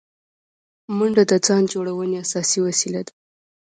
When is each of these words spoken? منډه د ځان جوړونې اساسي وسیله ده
منډه 0.97 1.23
د 1.31 1.33
ځان 1.45 1.63
جوړونې 1.73 2.15
اساسي 2.25 2.59
وسیله 2.67 3.01
ده 3.07 3.13